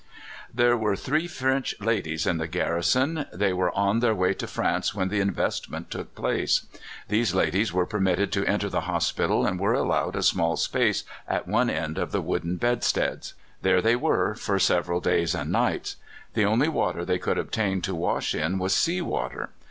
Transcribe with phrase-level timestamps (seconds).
[0.51, 3.27] There were three French ladies in the garrison.
[3.31, 6.65] They were on their way to France when the investment took place.
[7.07, 11.47] These ladies were permitted to enter the hospital, and were allowed a small space at
[11.47, 13.35] one end of the wooden bedsteads.
[13.61, 15.97] There they were for several days and nights.
[16.33, 19.51] The only water they could obtain to wash in was sea water.